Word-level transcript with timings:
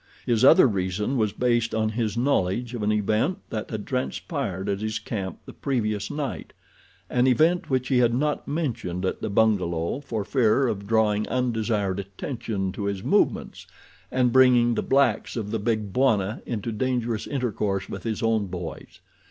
His 0.25 0.43
other 0.43 0.65
reason 0.65 1.15
was 1.15 1.31
based 1.31 1.75
on 1.75 1.89
his 1.89 2.17
knowledge 2.17 2.73
of 2.73 2.81
an 2.81 2.91
event 2.91 3.37
that 3.51 3.69
had 3.69 3.85
transpired 3.85 4.67
at 4.67 4.81
his 4.81 4.97
camp 4.97 5.37
the 5.45 5.53
previous 5.53 6.09
night—an 6.09 7.27
event 7.27 7.69
which 7.69 7.89
he 7.89 7.99
had 7.99 8.11
not 8.15 8.47
mentioned 8.47 9.05
at 9.05 9.21
the 9.21 9.29
bungalow 9.29 9.99
for 9.99 10.25
fear 10.25 10.67
of 10.67 10.87
drawing 10.87 11.29
undesired 11.29 11.99
attention 11.99 12.71
to 12.71 12.85
his 12.85 13.03
movements 13.03 13.67
and 14.11 14.33
bringing 14.33 14.73
the 14.73 14.81
blacks 14.81 15.35
of 15.37 15.51
the 15.51 15.59
big 15.59 15.93
Bwana 15.93 16.41
into 16.47 16.71
dangerous 16.71 17.27
intercourse 17.27 17.87
with 17.87 18.01
his 18.01 18.23
own 18.23 18.47
boys. 18.47 19.01